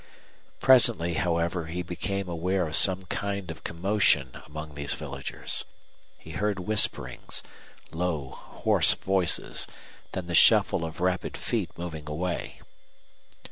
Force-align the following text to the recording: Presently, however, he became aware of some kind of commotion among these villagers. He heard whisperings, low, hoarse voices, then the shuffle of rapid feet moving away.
Presently, 0.59 1.13
however, 1.13 1.67
he 1.67 1.83
became 1.83 2.27
aware 2.27 2.65
of 2.67 2.75
some 2.75 3.05
kind 3.05 3.51
of 3.51 3.63
commotion 3.63 4.31
among 4.47 4.73
these 4.73 4.93
villagers. 4.95 5.63
He 6.17 6.31
heard 6.31 6.57
whisperings, 6.57 7.43
low, 7.91 8.29
hoarse 8.31 8.95
voices, 8.95 9.67
then 10.13 10.25
the 10.25 10.33
shuffle 10.33 10.83
of 10.85 11.01
rapid 11.01 11.37
feet 11.37 11.69
moving 11.77 12.09
away. 12.09 12.61